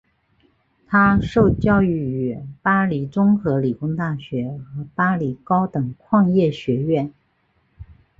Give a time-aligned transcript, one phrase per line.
[0.87, 7.13] 他受教育于巴黎综合理工大学和巴黎高等矿业学院。